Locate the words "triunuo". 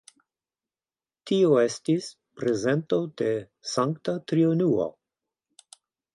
4.33-4.91